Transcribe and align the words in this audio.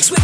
mix 0.00 0.10
with 0.10 0.20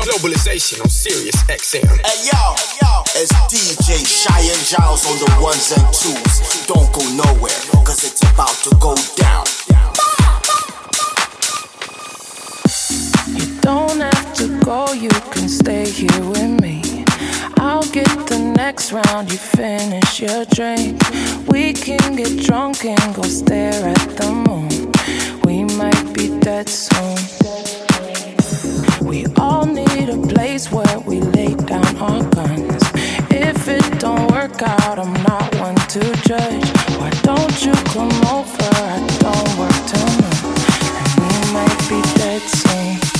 globalization 0.00 0.80
on 0.80 0.88
Sirius 0.88 1.36
XM. 1.44 1.86
Hey 2.06 2.28
yo, 2.30 2.54
yo, 2.80 3.02
it's 3.16 3.32
DJ 3.52 4.00
Cheyenne 4.06 4.64
Giles 4.64 5.04
on 5.06 5.18
the 5.18 5.42
ones 5.42 5.72
and 5.76 5.86
twos. 5.92 6.66
Don't 6.66 6.90
go 6.92 7.02
nowhere, 7.24 7.60
cause 7.84 8.04
it's 8.04 8.22
about 8.22 8.54
to 8.64 8.70
go 8.78 8.94
down. 9.16 9.44
You 13.36 13.60
don't 13.60 14.00
have 14.00 14.34
to 14.34 14.60
go, 14.64 14.92
you 14.92 15.10
can 15.32 15.48
stay 15.48 15.90
here 15.90 16.24
with 16.24 16.60
me. 16.60 17.04
I'll 17.58 17.88
get 17.90 18.08
the 18.26 18.38
next 18.56 18.92
round, 18.92 19.30
you 19.30 19.38
finish 19.38 20.20
your 20.20 20.44
drink. 20.46 21.00
We 21.46 21.74
can 21.74 22.16
get 22.16 22.42
drunk 22.46 22.84
and 22.84 23.14
go 23.14 23.22
stare 23.22 23.84
at 23.84 24.16
the 24.16 24.30
moon. 24.32 24.92
We 25.44 25.64
might 25.76 26.14
be 26.14 26.38
dead 26.40 26.68
soon. 26.68 27.79
We 29.10 29.26
all 29.38 29.66
need 29.66 30.08
a 30.08 30.16
place 30.28 30.70
where 30.70 31.00
we 31.00 31.20
lay 31.20 31.52
down 31.56 31.96
our 31.96 32.22
guns. 32.30 32.80
If 33.28 33.66
it 33.66 33.98
don't 33.98 34.30
work 34.30 34.62
out, 34.62 35.00
I'm 35.00 35.12
not 35.24 35.52
one 35.56 35.74
to 35.74 36.00
judge. 36.22 36.68
Why 36.96 37.10
don't 37.24 37.66
you 37.66 37.72
come 37.90 38.12
over? 38.30 38.70
I 38.70 39.04
don't 39.18 39.58
work 39.58 39.78
too 39.90 40.06
much, 40.22 40.46
and 41.18 41.26
we 41.26 41.52
might 41.52 41.78
be 41.88 42.00
dead 42.20 42.42
soon. 42.42 43.19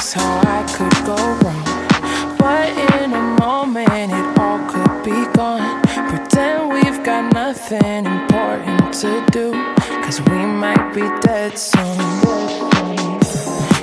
place 0.00 0.12
how 0.12 0.40
I 0.40 0.62
could 0.76 1.06
go 1.06 1.16
wrong. 1.42 2.36
But 2.38 2.68
in 3.00 3.12
a 3.12 3.22
moment, 3.40 4.12
it 4.12 4.38
all 4.38 4.58
could 4.70 5.04
be 5.04 5.26
gone. 5.36 5.82
Pretend 6.08 6.72
we've 6.72 7.04
got 7.04 7.32
nothing 7.34 8.06
important 8.06 8.94
to 9.02 9.24
do, 9.30 9.52
cause 10.02 10.20
we 10.22 10.40
might 10.62 10.94
be 10.94 11.02
dead 11.20 11.58
soon. 11.58 11.98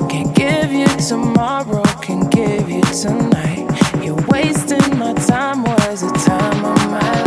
Can't 0.09 0.33
give 0.35 0.71
you 0.71 0.87
tomorrow, 1.07 1.83
can 2.01 2.29
give 2.29 2.69
you 2.69 2.81
tonight. 2.81 3.67
You're 4.03 4.23
wasting 4.27 4.97
my 4.97 5.13
time, 5.13 5.63
was 5.63 6.03
a 6.03 6.11
time 6.11 6.65
of 6.65 6.91
my 6.91 6.99
life. 6.99 7.26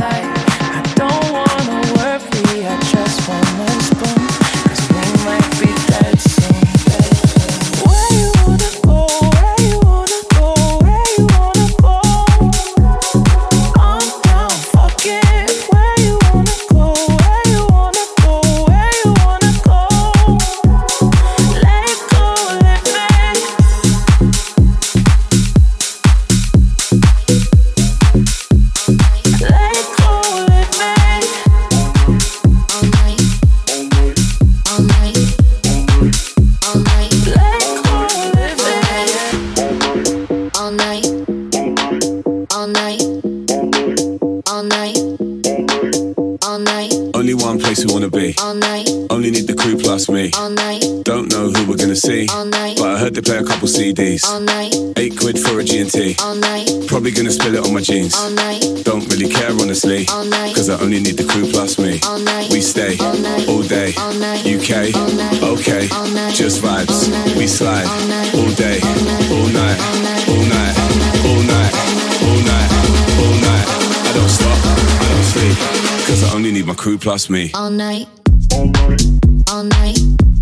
Plus 76.80 77.28
me. 77.28 77.50
All 77.52 77.68
night. 77.68 78.08
All 78.52 78.64
night. 78.64 79.02
All 79.50 79.64
night. 79.64 79.98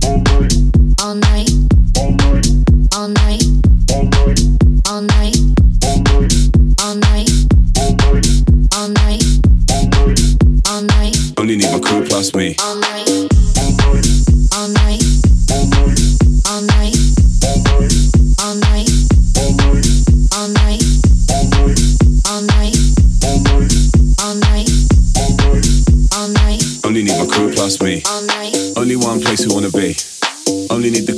All 0.06 0.18
night. 0.22 0.54
All 1.02 1.14
night. 1.16 1.50
All 2.94 3.08
night. 3.08 3.42
All 3.74 3.98
night. 3.98 4.38
All 4.86 5.02
night. 5.02 5.36
All 6.78 6.94
night. 6.94 7.28
All 7.74 8.04
night. 8.04 8.62
All 8.72 8.88
night. 8.88 9.24
All 10.68 10.82
night. 10.82 11.16
Only 11.38 11.56
need 11.56 11.72
my 11.72 11.80
crew 11.80 12.04
plus 12.06 12.32
me. 12.34 12.54
All 12.60 12.76
night. 12.76 13.37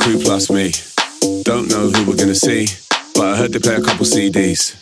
Crew 0.00 0.18
plus 0.18 0.50
me. 0.50 0.72
Don't 1.42 1.68
know 1.68 1.90
who 1.90 2.08
we're 2.08 2.16
gonna 2.16 2.34
see, 2.34 2.66
but 3.14 3.24
I 3.24 3.36
heard 3.36 3.52
they 3.52 3.58
play 3.58 3.76
a 3.76 3.82
couple 3.82 4.06
CDs. 4.06 4.74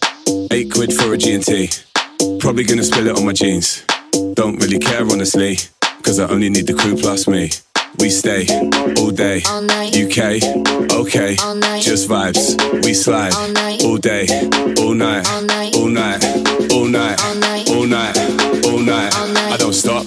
Eight 0.53 0.71
quid 0.73 0.93
for 0.93 1.13
a 1.13 1.19
G&T. 1.19 1.71
Probably 2.39 2.65
gonna 2.65 2.85
spill 2.85 3.09
it 3.09 3.17
on 3.19 3.27
my 3.27 3.33
jeans. 3.33 3.85
Don't 4.35 4.57
really 4.63 4.79
care 4.79 5.03
honestly, 5.03 5.59
cause 6.03 6.21
I 6.21 6.29
only 6.29 6.49
need 6.49 6.67
the 6.67 6.75
crew 6.75 6.97
plus 6.97 7.27
me. 7.27 7.51
We 7.99 8.11
stay 8.11 8.47
all 8.99 9.11
day, 9.11 9.39
UK, 9.43 10.39
okay, 10.93 11.35
just 11.81 12.09
vibes. 12.09 12.55
We 12.85 12.95
slide 12.95 13.35
all 13.85 13.97
day, 13.97 14.27
all 14.79 14.95
night, 14.95 15.27
all 15.75 15.89
night, 15.89 16.25
all 16.73 16.87
night, 16.87 17.21
all 17.71 17.87
night, 17.87 18.17
all 18.65 18.81
night. 18.81 19.13
I 19.53 19.57
don't 19.59 19.73
stop, 19.73 20.07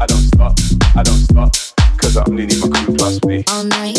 I 0.00 0.06
don't 0.06 0.18
stop. 0.18 0.54
I 0.96 1.02
don't 1.02 1.16
stop, 1.16 1.52
cause 1.98 2.16
I 2.16 2.24
only 2.28 2.46
need 2.46 2.58
my 2.60 2.68
crew 2.68 2.94
plus 2.96 3.22
me. 3.24 3.44
All 3.50 3.64
night. 3.64 3.98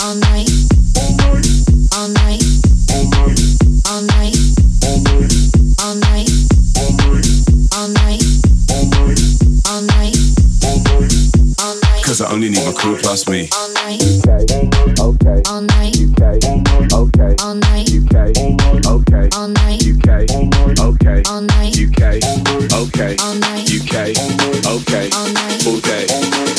All 0.00 0.14
night. 0.14 0.48
All 1.92 2.08
night. 2.08 2.08
All 2.08 2.08
night. 2.08 2.42
All 3.88 4.02
night. 4.02 4.36
All 5.80 5.94
night. 5.94 6.28
All 9.66 9.80
night. 9.82 10.16
All 11.60 11.74
night. 11.80 12.04
Cause 12.04 12.20
I 12.20 12.30
only 12.32 12.50
need 12.50 12.64
my 12.64 12.72
crew 12.72 12.96
plus 12.96 13.28
me. 13.28 13.48
All 13.54 13.68
night. 13.72 14.02
UK, 14.02 14.28
okay, 15.00 15.42
All 15.48 15.62
night. 15.62 15.96
UK, 15.96 16.22
okay, 16.92 17.36
All 17.42 17.54
night. 17.54 17.88
UK, 17.88 18.14
okay, 18.86 19.28
All 19.34 19.48
night. 19.48 19.82
UK, 19.82 20.01
okay, 20.20 21.22
All 21.28 21.40
night. 21.40 21.76
UK, 21.78 22.20
okay. 22.72 23.16
UK, 23.16 24.12
okay, 24.66 25.10
All 25.66 25.80
day. 25.80 26.06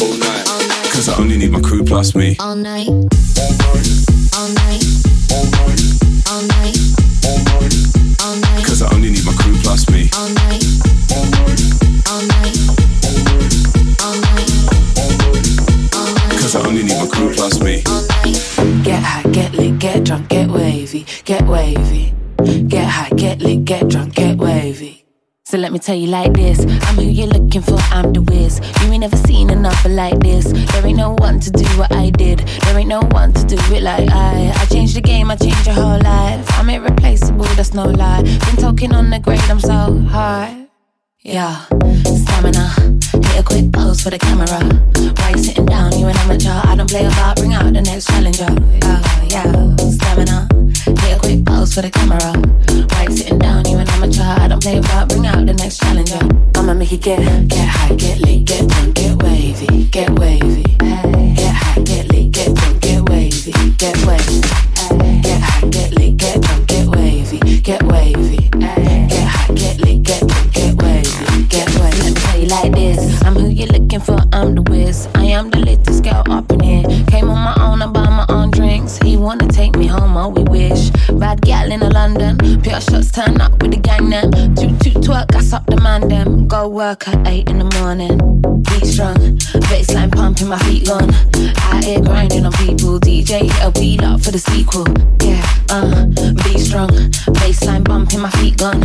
All 0.02 0.18
night. 0.18 0.46
Cause 0.92 1.10
I 1.10 1.16
only 1.20 1.38
need 1.38 1.52
my 1.52 1.62
crew 1.62 1.84
plus 1.84 2.16
me. 2.16 2.36
All 2.40 2.56
night. 2.56 2.88
All 2.88 4.50
night. 4.50 4.83
So 25.54 25.60
let 25.60 25.72
me 25.72 25.78
tell 25.78 25.96
you 25.96 26.08
like 26.08 26.34
this 26.34 26.62
I'm 26.62 26.96
who 26.96 27.04
you're 27.04 27.28
looking 27.28 27.62
for, 27.62 27.78
I'm 27.92 28.12
the 28.12 28.24
whiz. 28.24 28.60
You 28.82 28.92
ain't 28.92 29.02
never 29.02 29.16
seen 29.18 29.52
another 29.52 29.90
like 29.90 30.18
this. 30.18 30.46
There 30.46 30.84
ain't 30.84 30.98
no 30.98 31.12
one 31.20 31.40
to 31.42 31.52
do 31.52 31.64
what 31.78 31.92
I 31.94 32.10
did. 32.10 32.40
There 32.40 32.80
ain't 32.80 32.90
no 32.90 33.02
one 33.02 33.34
to 33.34 33.46
do 33.46 33.58
it 33.72 33.84
like 33.84 34.10
I. 34.10 34.52
I 34.52 34.66
changed 34.74 34.96
the 34.96 35.02
game, 35.02 35.30
I 35.30 35.36
changed 35.36 35.68
your 35.68 35.76
whole 35.76 36.00
life. 36.00 36.44
I'm 36.58 36.72
irreplaceable, 36.72 37.46
that's 37.54 37.72
no 37.72 37.84
lie. 37.84 38.24
Been 38.24 38.56
talking 38.56 38.96
on 38.96 39.12
the 39.12 39.20
grade, 39.20 39.42
I'm 39.42 39.60
so 39.60 40.00
high. 40.10 40.66
Yeah, 41.22 41.68
stamina. 42.04 43.13
Hit 43.34 43.42
a 43.42 43.46
quick 43.46 43.72
pose 43.72 44.00
for 44.00 44.12
the 44.12 44.20
camera. 44.20 44.46
Why 45.18 45.32
you 45.32 45.44
sitting 45.44 45.66
down? 45.66 45.98
You 45.98 46.06
an 46.06 46.16
amateur. 46.18 46.54
I 46.70 46.76
don't 46.76 46.88
play 46.88 47.04
about. 47.04 47.36
Bring 47.38 47.56
out 47.56 47.74
the 47.74 47.82
next 47.82 48.06
challenger. 48.06 48.46
Yeah, 48.86 49.02
yeah, 49.26 49.76
stamina. 49.90 50.48
Hit 51.02 51.18
a 51.18 51.20
quick 51.20 51.44
pose 51.44 51.74
for 51.74 51.82
the 51.82 51.90
camera. 51.90 52.22
Why 52.94 53.08
you 53.10 53.18
sitting 53.18 53.40
down? 53.40 53.66
You 53.66 53.80
an 53.80 53.90
amateur. 53.90 54.22
I 54.22 54.48
don't 54.48 54.62
play 54.62 54.78
about. 54.78 55.10
Bring 55.10 55.26
out 55.26 55.48
the 55.48 55.54
next 55.54 55.80
challenger. 55.80 56.22
I'ma 56.56 56.76
make 56.76 56.92
you 56.92 57.00
get 57.00 57.26
get 57.50 57.68
high, 57.68 57.96
get 57.96 58.20
lit, 58.20 58.46
get 58.46 58.70
drunk, 58.70 58.94
get 58.94 59.24
wavy, 59.24 59.86
get 59.86 60.12
wavy. 60.12 60.64
Get 60.78 61.56
high, 61.58 61.82
get 61.82 62.14
lit, 62.14 62.32
get 62.32 62.54
drunk, 62.54 62.82
get 62.82 63.10
wavy, 63.10 63.52
get 63.82 63.98
wavy. 64.06 64.42
Get 65.26 65.42
high, 65.42 65.68
get 65.70 65.92
lit, 65.98 66.18
get 66.18 66.40
drunk, 66.40 66.68
get 66.68 66.86
wavy, 66.86 67.40
get 67.62 67.82
wavy. 67.82 68.38
Get 68.54 69.26
high, 69.26 69.54
get 69.56 69.82
lit, 69.82 70.04
get 70.04 70.22
drunk, 70.22 70.54
get 70.54 70.76
wavy, 70.78 71.46
get 71.50 71.70
wavy. 71.82 71.93
Like 72.54 72.76
this: 72.76 73.24
I'm 73.24 73.34
who 73.34 73.48
you're 73.50 73.68
looking 73.68 74.00
for, 74.00 74.20
I'm 74.32 74.54
the 74.54 74.62
whiz. 74.62 75.08
I 75.16 75.26
am 75.26 75.50
the 75.50 75.58
latest 75.58 76.04
girl 76.04 76.24
up 76.30 76.52
in 76.52 76.60
here. 76.60 76.84
Came 77.08 77.28
on 77.32 77.40
my 77.40 77.56
own, 77.60 77.82
I 77.82 77.88
buy 77.88 78.08
my 78.08 78.28
own 78.30 78.52
drinks. 78.52 78.98
He 79.00 79.18
wanna 79.18 79.48
take 79.48 79.76
me 79.76 79.88
home, 79.88 80.16
oh 80.16 80.30
we 80.30 80.44
wish. 80.44 80.92
Bad 81.20 81.42
gal 81.42 81.72
in 81.72 81.80
London, 81.80 82.38
pure 82.62 82.80
shots 82.80 83.12
turn 83.12 83.42
up 83.42 83.54
with 83.60 83.72
the 83.72 83.78
gang 83.78 84.12
then. 84.12 84.30
Toot 84.56 84.80
toot 84.82 85.02
twerk, 85.04 85.30
gas 85.30 85.52
up 85.52 85.66
the 85.66 85.82
man 85.82 86.08
them. 86.08 86.48
Go 86.48 86.68
work 86.70 87.08
at 87.08 87.28
eight 87.28 87.50
in 87.50 87.58
the 87.58 87.70
morning. 87.80 88.20
Beat 88.70 88.86
strong, 88.86 89.18
bassline 89.70 90.12
pumping, 90.12 90.48
my 90.48 90.60
feet 90.60 90.86
gone. 90.88 91.10
Out 91.74 91.84
here 91.84 92.02
grinding 92.02 92.46
on 92.46 92.54
people. 92.54 93.00
DJ 93.00 93.50
a 93.66 93.72
wheel 93.80 94.06
up 94.06 94.22
for 94.22 94.30
the 94.30 94.38
sequel. 94.38 94.86
Yeah, 95.26 95.42
uh, 95.72 96.06
be 96.44 96.60
strong, 96.60 96.90
bassline 97.42 97.84
bumping, 97.84 98.22
my 98.22 98.30
feet 98.32 98.58
gone. 98.58 98.84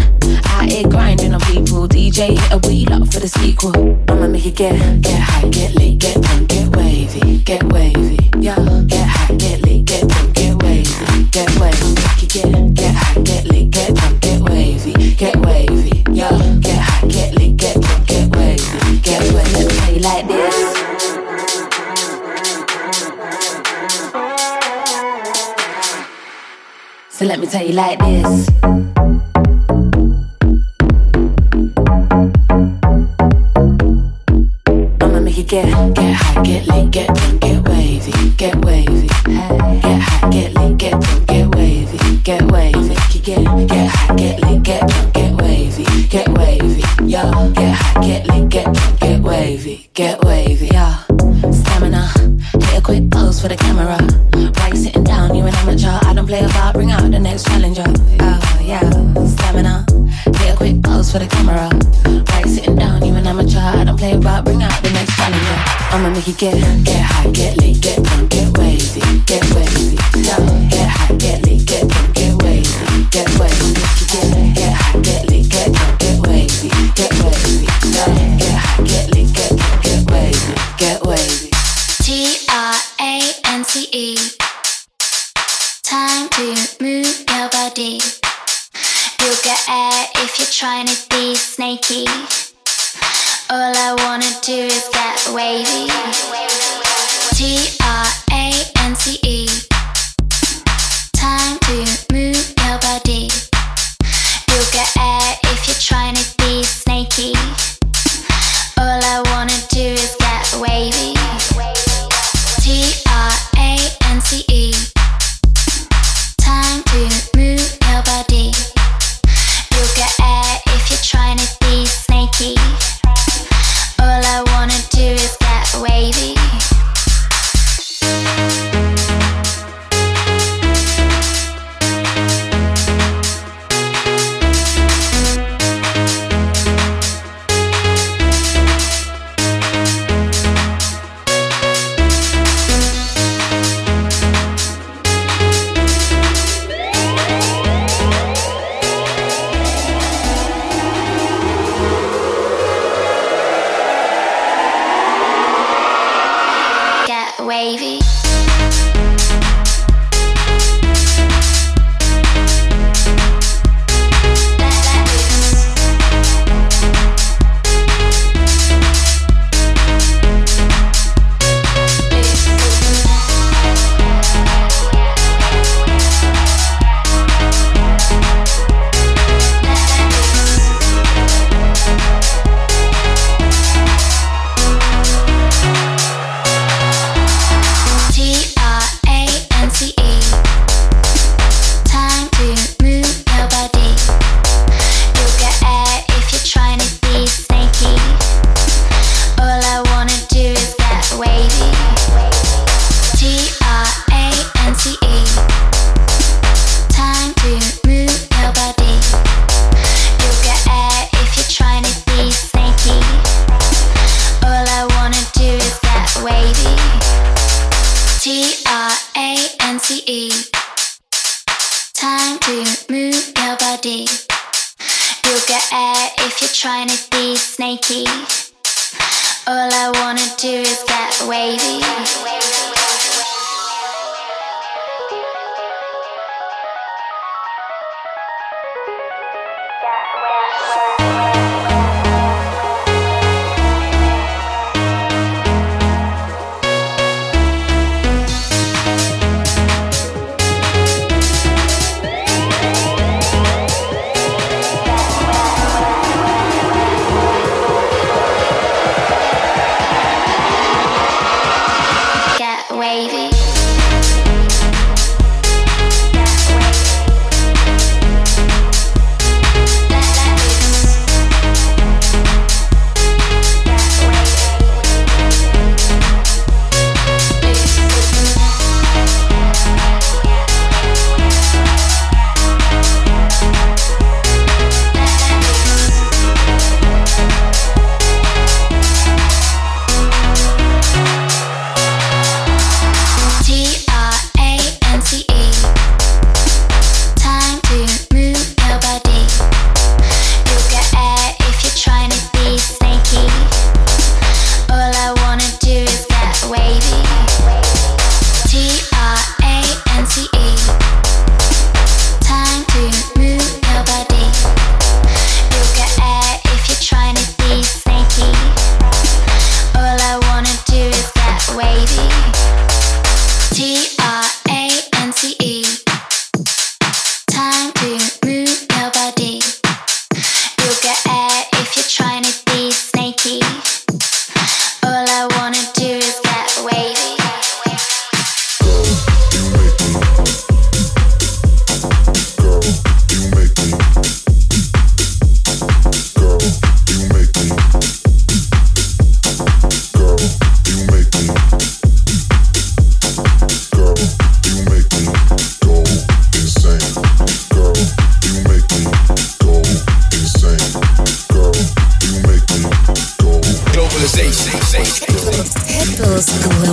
Out 0.57 0.71
here 0.71 0.89
grinding 0.89 1.35
on 1.35 1.41
people. 1.43 1.87
DJ 1.87 2.39
a 2.51 2.59
wheel 2.67 2.93
up 2.95 3.13
for 3.13 3.21
the 3.21 3.29
sequel. 3.29 3.58
I'ma 3.61 4.29
make 4.29 4.47
it 4.47 4.55
get 4.55 5.03
get 5.03 5.19
high, 5.19 5.49
get 5.49 5.75
lit, 5.75 5.99
get 5.99 6.23
drunk, 6.23 6.49
get 6.49 6.77
wavy, 6.77 7.39
get 7.39 7.65
wavy. 7.73 8.17
Yeah, 8.39 8.55
get 8.87 9.05
high, 9.05 9.35
get 9.35 9.63
lit, 9.63 9.85
get 9.85 10.07
drunk, 10.07 10.33
get 10.33 10.63
wavy, 10.63 11.25
get 11.33 11.51
wavy. 11.59 11.95
Make 11.95 12.23
it 12.23 12.33
get 12.33 12.75
get 12.75 12.95
high, 12.95 13.21
get 13.23 13.45
lit, 13.47 13.71
get 13.73 13.95
drunk, 13.97 14.21
get 14.21 14.41
wavy, 14.43 15.15
get 15.17 15.37
wavy. 15.39 16.05
Yeah, 16.13 16.39
get 16.61 16.79
high, 16.79 17.09
get 17.09 17.35
lit, 17.35 17.57
get 17.57 17.81
drunk, 17.81 18.07
get 18.07 18.37
wavy, 18.37 18.99
get 19.03 19.23
wavy. 19.33 19.65
Let 19.67 19.67
me 19.67 19.75
tell 19.75 19.93
you 19.93 20.01
like 20.03 20.29
this. 20.29 20.55
So 27.11 27.25
let 27.25 27.41
me 27.41 27.47
tell 27.49 27.67
you 27.67 27.73
like 27.73 27.99
this. 27.99 29.28
Get 35.49 35.95
get 35.95 36.15
high, 36.15 36.43
get 36.43 36.67
lit, 36.67 36.91
get 36.91 37.15
drunk, 37.15 37.41
get 37.41 37.69
wavy, 37.69 38.31
get 38.37 38.65
wavy. 38.65 39.07
Get 39.07 40.01
high, 40.03 40.29
get 40.31 40.53
lit, 40.53 40.77
get 40.77 41.01
drunk, 41.01 41.27
get 41.27 41.55
wavy, 41.55 42.17
get 42.23 42.53
wavy. 42.53 42.95
Get 43.23 43.45
get 43.67 43.91
high, 43.91 44.15
get 44.17 44.41
lit, 44.41 44.63
get 44.63 44.87
drunk, 44.87 45.15
get 45.15 45.33
wavy, 45.41 46.07
get 46.09 46.29
wavy. 46.37 46.83
Yo, 47.05 47.51
get 47.53 47.75
high, 47.75 48.07
get 48.07 48.18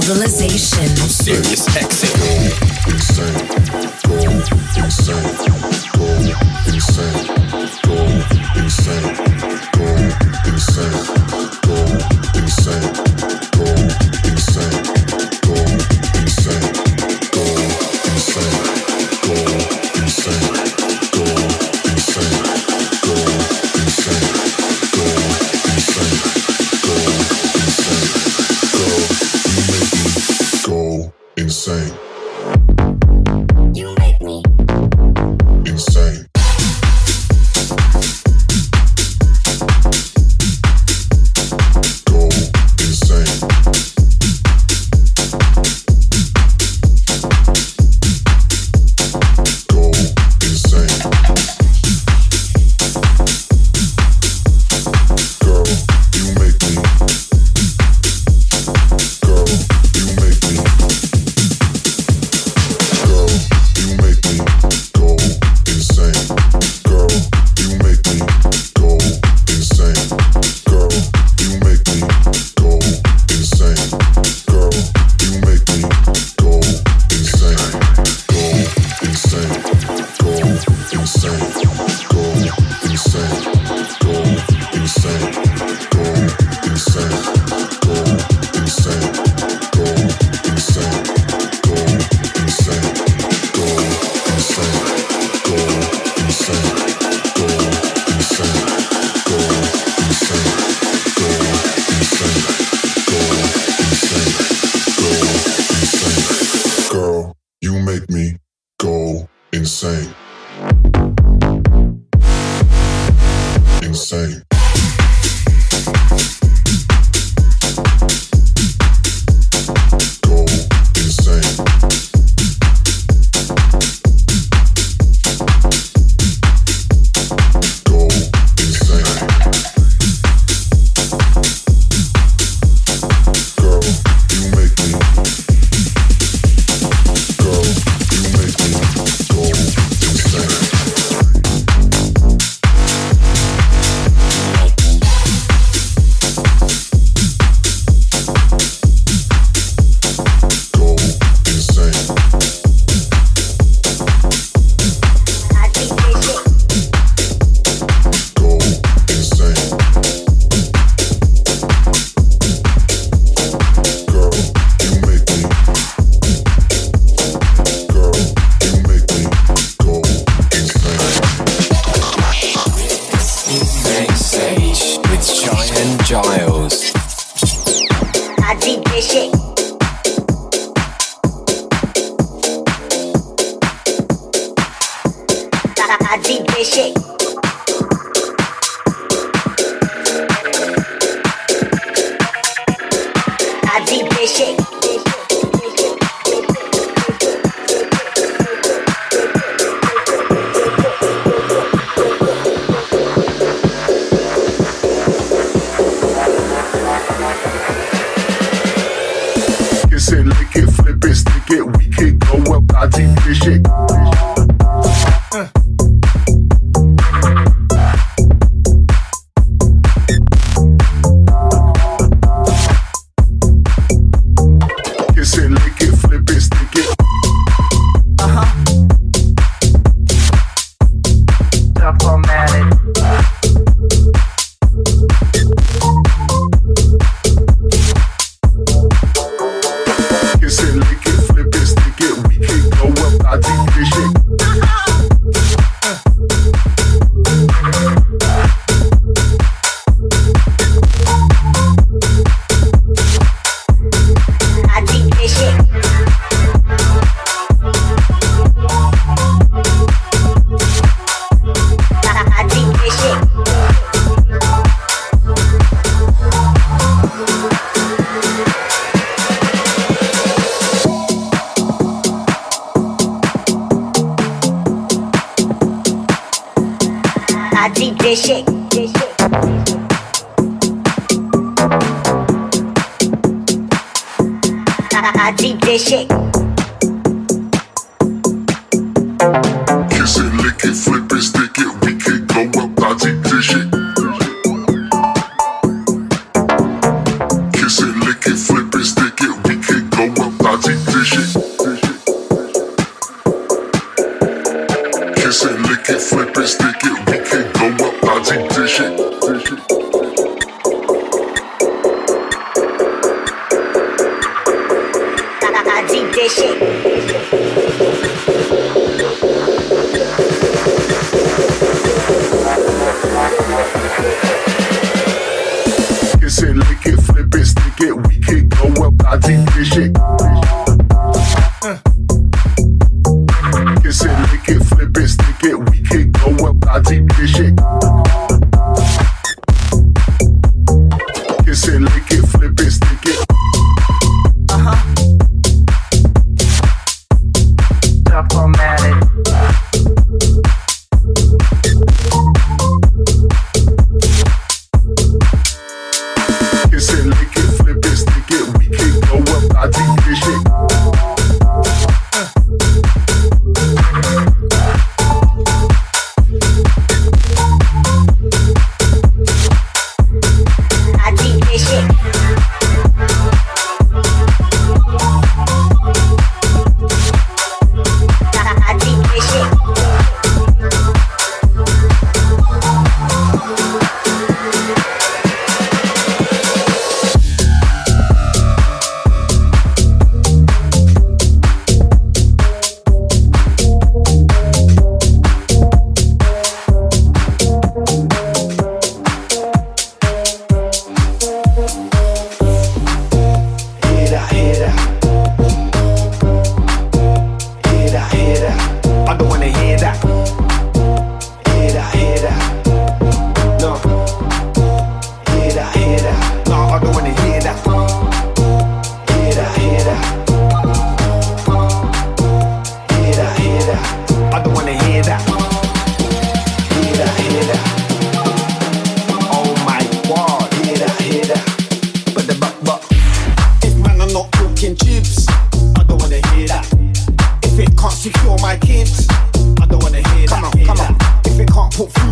You 0.06 0.14
make 0.14 0.38
me 0.40 2.35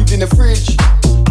food 0.04 0.14
in 0.14 0.20
the 0.20 0.28
fridge, 0.36 1.23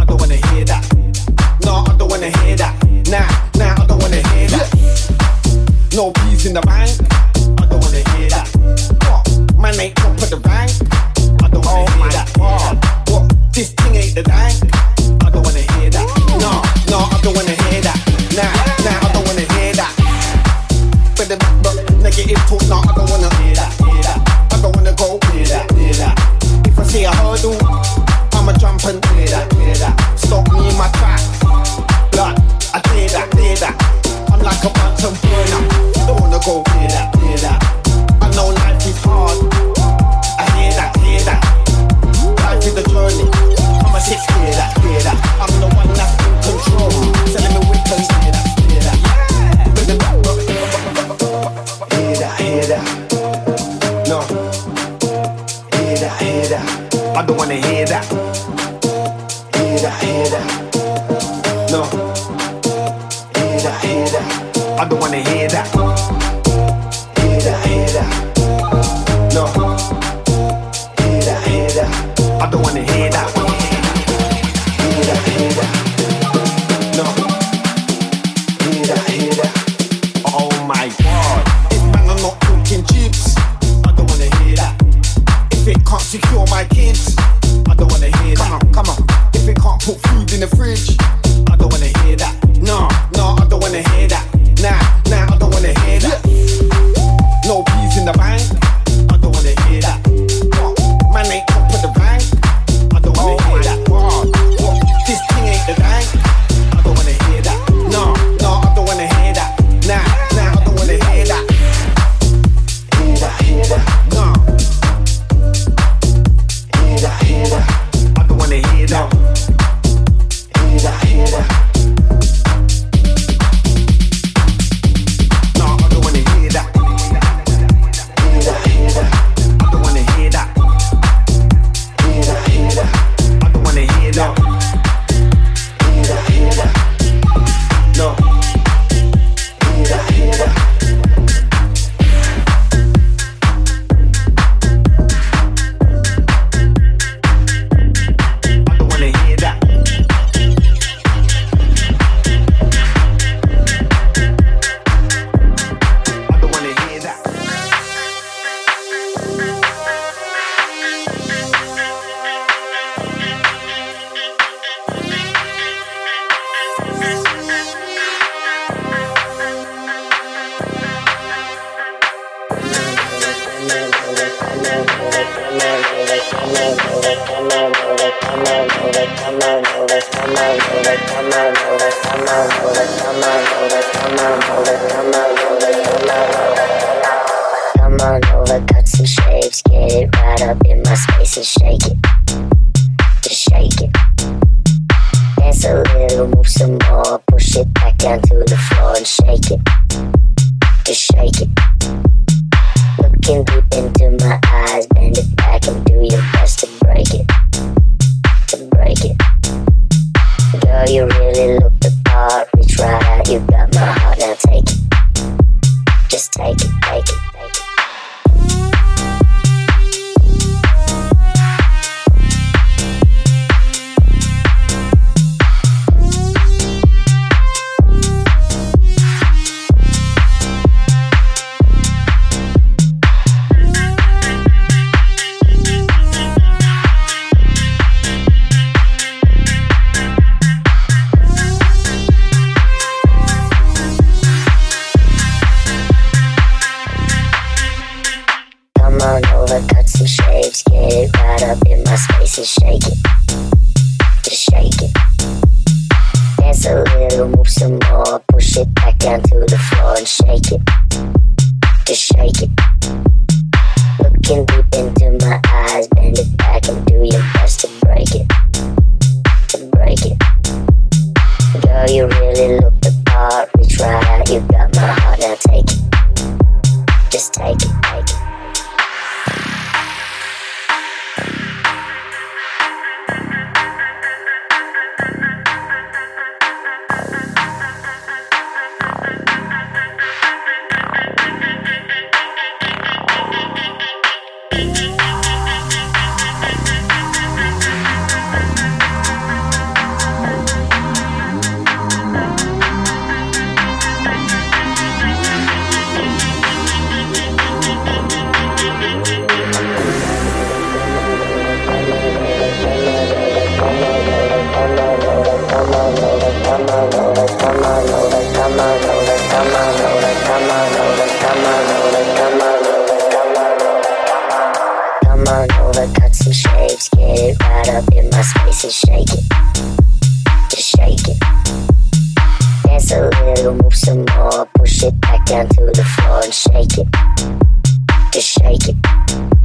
Just 338.13 338.29
shake 338.29 338.69
it. 338.69 339.42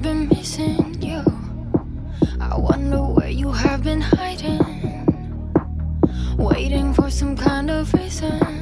I've 0.00 0.04
been 0.04 0.28
missing 0.28 1.02
you. 1.02 1.22
I 2.40 2.56
wonder 2.56 3.02
where 3.02 3.28
you 3.28 3.52
have 3.52 3.84
been 3.84 4.00
hiding, 4.00 4.58
waiting 6.38 6.94
for 6.94 7.10
some 7.10 7.36
kind 7.36 7.70
of 7.70 7.92
reason. 7.92 8.59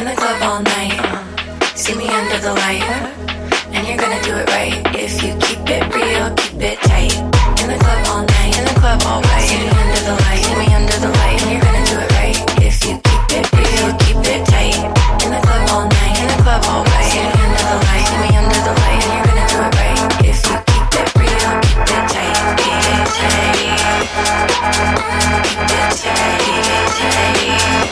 In 0.00 0.06
the 0.06 0.16
club 0.16 0.40
all 0.40 0.62
night, 0.62 0.96
uh, 0.96 1.20
see 1.76 1.94
me 1.94 2.08
under 2.08 2.38
the 2.40 2.54
light. 2.54 2.80
And 3.68 3.86
you're 3.86 3.98
gonna 3.98 4.22
do 4.22 4.32
it 4.32 4.48
right. 4.48 4.80
If 4.96 5.22
you 5.22 5.36
keep 5.44 5.60
it 5.68 5.84
real, 5.92 6.32
keep 6.40 6.56
it 6.56 6.80
tight. 6.88 7.12
In 7.60 7.68
the 7.68 7.76
club 7.76 8.00
all 8.08 8.24
night, 8.24 8.56
in 8.56 8.64
the 8.64 8.80
club 8.80 8.96
all 9.04 9.20
night, 9.20 9.44
See 9.44 9.60
me 9.60 9.68
under 9.68 10.00
the 10.08 10.16
light, 10.24 10.40
see 10.40 10.56
me 10.56 10.72
under 10.72 10.96
the 11.04 11.10
light. 11.20 11.42
And 11.44 11.50
you're 11.52 11.60
gonna 11.60 11.84
do 11.84 11.96
it 12.00 12.10
right. 12.16 12.36
If 12.64 12.80
you 12.80 12.96
keep 12.96 13.44
it 13.44 13.44
real, 13.52 13.92
keep 14.00 14.24
it 14.24 14.40
tight. 14.48 14.80
In 15.20 15.36
the 15.36 15.40
club 15.44 15.68
all 15.68 15.84
night, 15.84 16.16
in 16.16 16.28
the 16.32 16.38
club 16.48 16.64
all 16.72 16.80
night, 16.80 17.12
See 17.12 17.20
me 17.20 17.36
under 17.44 17.60
the 17.68 17.76
light, 17.84 18.06
see 18.08 18.16
me 18.24 18.28
under 18.40 18.56
the 18.56 18.72
light. 18.80 19.04
And 19.04 19.12
you're 19.12 19.28
gonna 19.28 19.52
do 19.52 19.58
it 19.68 19.76
right. 19.84 20.00
If 20.24 20.40
you 20.48 20.56
keep 20.64 20.96
it 20.96 21.08
real, 21.20 21.52
keep 21.60 21.92
it 21.92 22.04
tight, 22.08 22.40
keep 22.56 22.88
it 22.88 23.04
tight, 23.20 23.68
keep 23.68 24.96
it 25.76 25.92
tight, 26.00 26.40
keep 26.40 26.72
it 26.72 26.88
tight. 27.04 27.89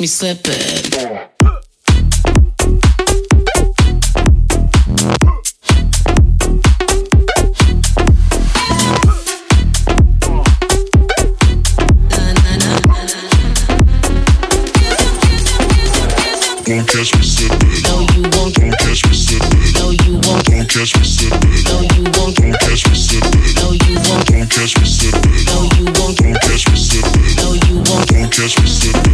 me 0.00 0.06
slip 0.06 0.40
it. 0.44 0.88
catch 16.88 17.14
me. 17.14 17.48
No, 17.84 18.00
you 18.00 18.22
won't. 18.32 18.54
Don't 18.54 18.72
catch 18.78 19.06
me 19.06 19.14
slipping. 19.14 19.72
No, 19.74 19.90
you 19.90 20.20
won't. 20.24 20.44
Don't 20.46 20.68
catch 20.68 20.96
me 20.96 21.04
slipping. 21.04 21.64
No, 21.64 21.80
you 21.82 22.04
won't. 22.16 22.36
Don't 22.36 22.58
catch 22.60 22.88
me 22.88 22.94
slipping. 22.94 23.54
No, 23.54 23.72
you 23.72 23.94
won't. 24.08 24.26
Don't 24.26 24.50
catch 24.50 24.78
me 24.78 24.86
slipping. 24.86 25.44
No, 25.46 25.68
you 25.76 25.84
won't. 26.00 26.18
Don't 26.18 26.40
catch 26.40 26.68
me 26.68 26.76
slipping. 26.76 27.36
No, 27.36 27.52
you 27.66 27.76
won't. 27.86 28.08
Don't 28.08 28.32
catch 28.32 28.58
me 28.60 28.66
slipping. 28.66 29.07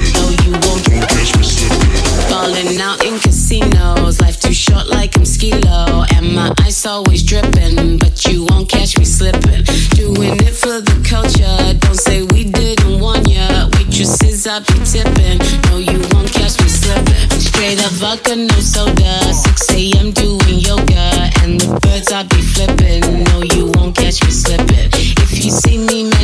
My 6.35 6.53
ice 6.63 6.85
always 6.85 7.23
dripping, 7.23 7.99
but 7.99 8.25
you 8.27 8.45
won't 8.51 8.69
catch 8.69 8.99
me 8.99 9.05
slipping. 9.05 9.63
Doing 9.95 10.35
it 10.43 10.55
for 10.55 10.81
the 10.81 10.99
culture. 11.07 11.79
Don't 11.79 11.95
say 11.95 12.25
we 12.25 12.43
didn't 12.43 12.99
warn 12.99 13.25
ya. 13.25 13.71
Waitresses, 13.75 14.45
I 14.47 14.59
be 14.59 14.75
tipping. 14.83 15.39
No, 15.71 15.79
you 15.79 16.03
won't 16.11 16.33
catch 16.33 16.59
me 16.61 16.69
slipping. 16.69 17.31
Straight 17.39 17.79
up 17.87 17.93
vodka, 18.03 18.35
no 18.35 18.59
soda. 18.59 19.33
6 19.33 19.71
a.m. 19.79 20.11
doing 20.11 20.59
yoga, 20.59 21.31
and 21.47 21.61
the 21.61 21.79
birds 21.79 22.11
I 22.11 22.25
be 22.25 22.43
flipping. 22.43 23.23
No, 23.31 23.43
you 23.55 23.71
won't 23.79 23.95
catch 23.95 24.19
me 24.25 24.31
slipping. 24.31 24.91
If 25.23 25.45
you 25.45 25.53
see 25.53 25.79
me, 25.79 26.11
man. 26.11 26.24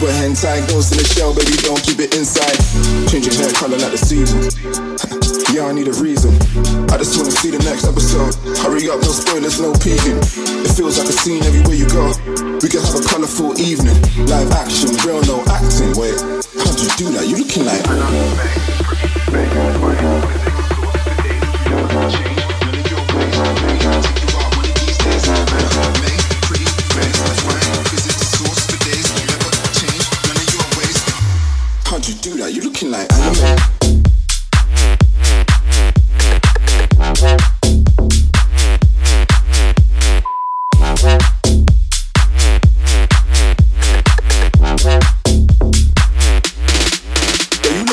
you 0.00 0.06
hentai, 0.06 0.66
ghost 0.68 0.92
in 0.92 0.98
the 0.98 1.04
shell, 1.04 1.34
baby, 1.34 1.59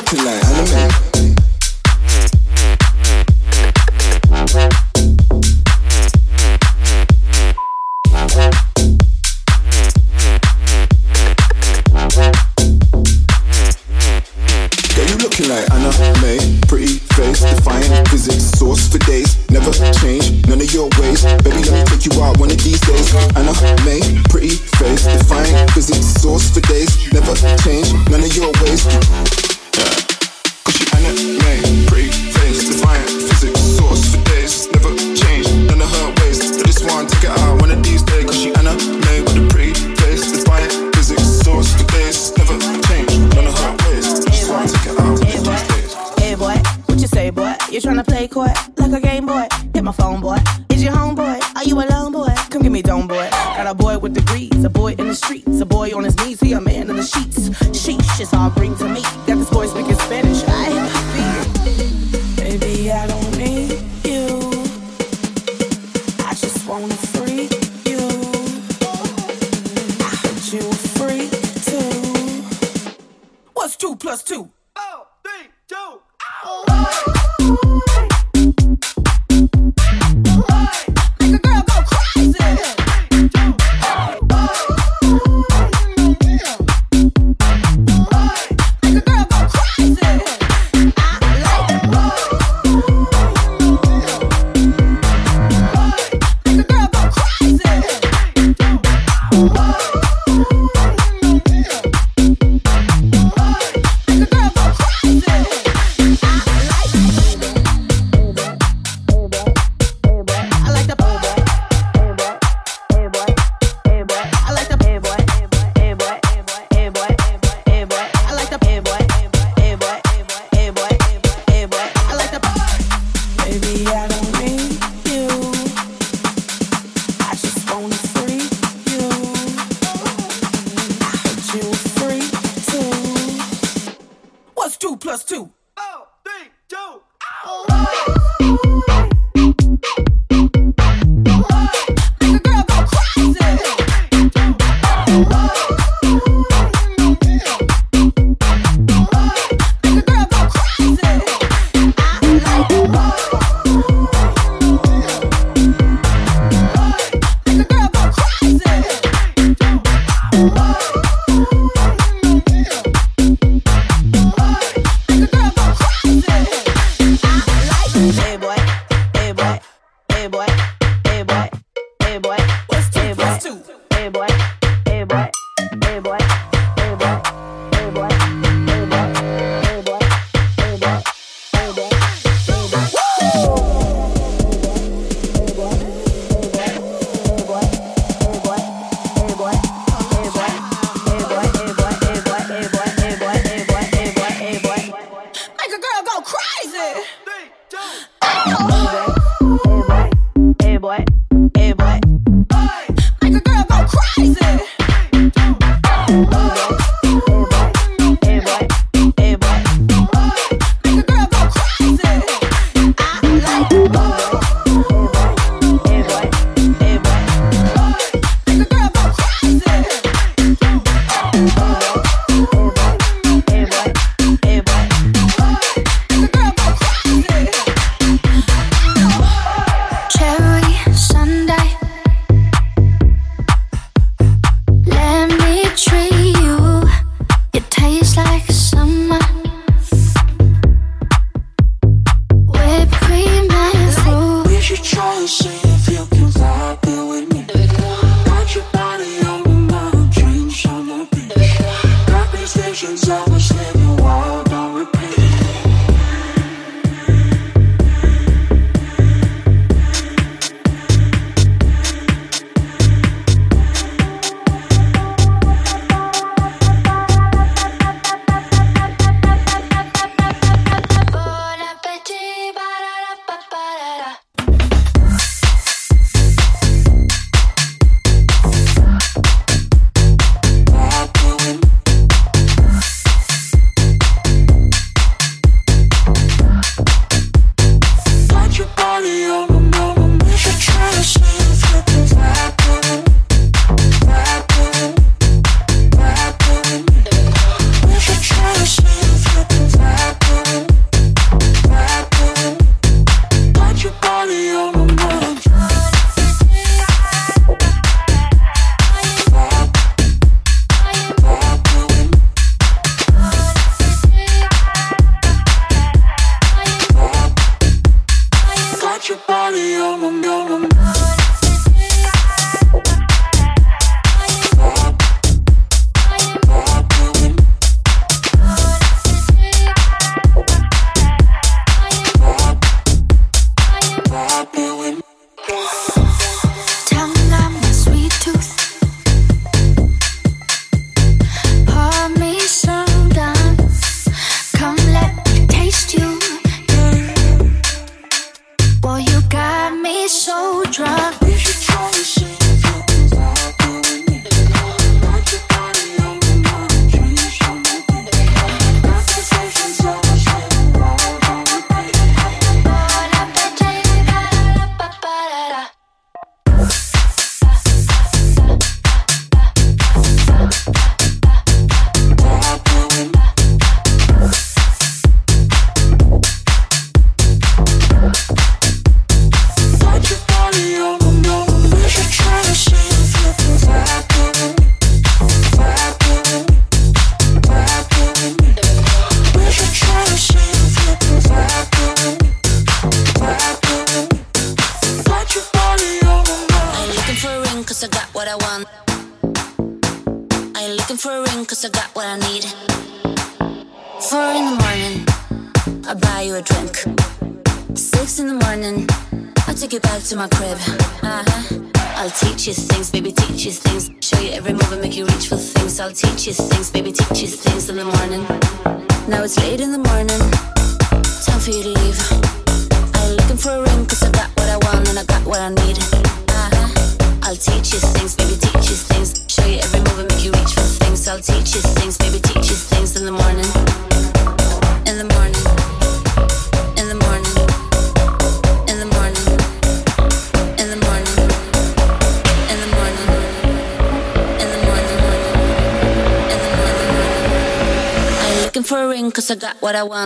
Tonight. 0.09 0.41
like. 0.71 1.06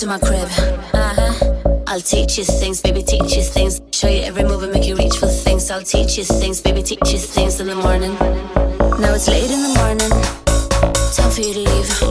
to 0.00 0.06
my 0.06 0.18
crib. 0.18 0.48
Uh 0.92 1.14
huh. 1.14 1.82
I'll 1.86 2.00
teach 2.00 2.36
you 2.36 2.44
things, 2.44 2.80
baby, 2.80 3.02
teach 3.02 3.36
you 3.36 3.42
things. 3.42 3.80
Show 3.92 4.08
you 4.08 4.22
every 4.22 4.42
move 4.42 4.64
and 4.64 4.72
make 4.72 4.86
you 4.86 4.96
reach 4.96 5.16
for 5.18 5.28
things. 5.28 5.70
I'll 5.70 5.82
teach 5.82 6.18
you 6.18 6.24
things, 6.24 6.60
baby, 6.60 6.82
teach 6.82 7.12
you 7.12 7.18
things 7.18 7.60
in 7.60 7.68
the 7.68 7.76
morning. 7.76 8.14
Now 9.00 9.14
it's 9.14 9.28
late 9.28 9.50
in 9.50 9.62
the 9.62 9.74
morning. 9.78 10.10
Time 11.14 11.30
for 11.30 11.40
you 11.42 11.54
to 11.54 11.60
leave. 11.60 12.03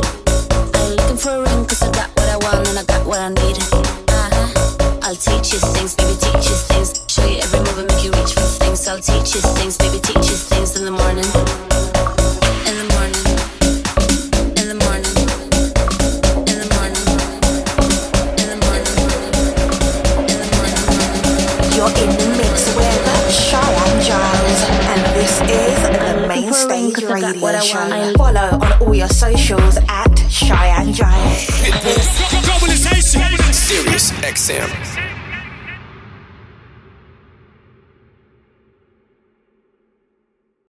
Sam. 34.44 34.83